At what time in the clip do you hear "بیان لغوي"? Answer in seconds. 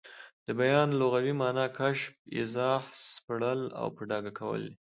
0.59-1.33